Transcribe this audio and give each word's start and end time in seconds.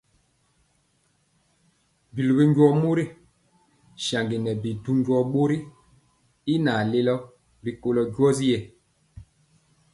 Biluwi 2.13 2.43
njɔɔ 2.51 2.71
mori 2.81 3.05
saŋgi 4.05 4.37
nɛ 4.43 4.51
bi 4.61 4.69
du 4.83 4.91
njɔɔ 4.99 5.21
bori 5.31 5.57
y 6.53 6.55
naŋ 6.63 6.79
lelo 6.91 7.15
rikolo 7.65 8.01
njɔɔtyi. 8.09 8.55